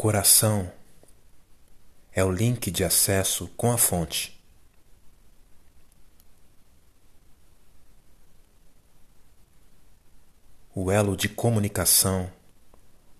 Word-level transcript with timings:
coração 0.00 0.72
é 2.10 2.24
o 2.24 2.32
link 2.32 2.70
de 2.70 2.82
acesso 2.82 3.48
com 3.48 3.70
a 3.70 3.76
fonte. 3.76 4.42
O 10.74 10.90
elo 10.90 11.14
de 11.14 11.28
comunicação 11.28 12.32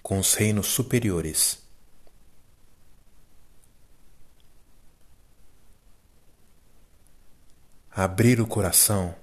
com 0.03 0.19
os 0.19 0.33
reinos 0.33 0.69
superiores. 0.69 1.63
Abrir 7.91 8.41
o 8.41 8.47
coração 8.47 9.15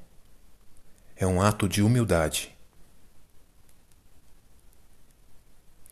é 1.16 1.26
um 1.26 1.42
ato 1.42 1.68
de 1.68 1.82
humildade 1.82 2.56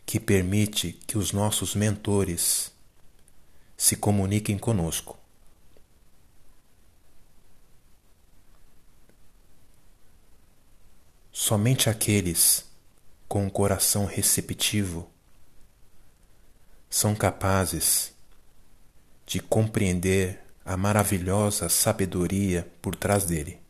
que 0.05 0.19
permite 0.19 0.93
que 1.07 1.18
os 1.18 1.32
nossos 1.32 1.73
mentores 1.75 2.71
se 3.75 3.96
comuniquem 3.96 4.57
conosco. 4.57 5.18
Somente 11.32 11.89
aqueles 11.89 12.65
com 13.27 13.46
um 13.46 13.49
coração 13.49 14.05
receptivo 14.05 15.10
são 16.89 17.13
capazes 17.13 18.13
de 19.25 19.39
compreender 19.39 20.39
a 20.63 20.77
maravilhosa 20.77 21.68
sabedoria 21.68 22.71
por 22.82 22.96
trás 22.96 23.25
dele. 23.25 23.64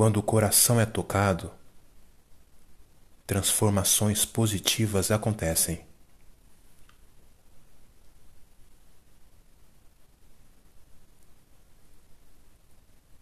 Quando 0.00 0.16
o 0.16 0.22
coração 0.22 0.80
é 0.80 0.86
tocado, 0.86 1.52
transformações 3.26 4.24
positivas 4.24 5.10
acontecem. 5.10 5.84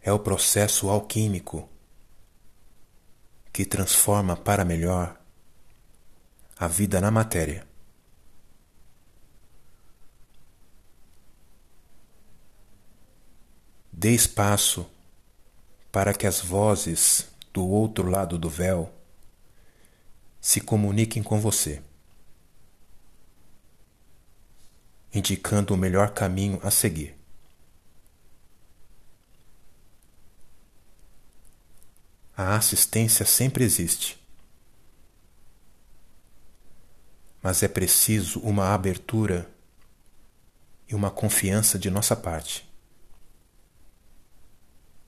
É 0.00 0.12
o 0.12 0.20
processo 0.20 0.88
alquímico 0.88 1.68
que 3.52 3.64
transforma 3.64 4.36
para 4.36 4.64
melhor 4.64 5.20
a 6.56 6.68
vida 6.68 7.00
na 7.00 7.10
matéria. 7.10 7.66
Dê 13.92 14.12
espaço 14.12 14.88
para 15.90 16.12
que 16.14 16.26
as 16.26 16.40
vozes 16.40 17.28
do 17.52 17.66
outro 17.66 18.08
lado 18.08 18.38
do 18.38 18.48
véu 18.48 18.92
se 20.40 20.60
comuniquem 20.60 21.22
com 21.22 21.40
você, 21.40 21.82
indicando 25.12 25.74
o 25.74 25.76
melhor 25.76 26.10
caminho 26.10 26.60
a 26.62 26.70
seguir. 26.70 27.16
A 32.36 32.54
assistência 32.54 33.26
sempre 33.26 33.64
existe. 33.64 34.18
mas 37.42 37.62
é 37.62 37.68
preciso 37.68 38.40
uma 38.40 38.74
abertura 38.74 39.48
e 40.88 40.94
uma 40.94 41.10
confiança 41.10 41.78
de 41.78 41.90
nossa 41.90 42.16
parte. 42.16 42.68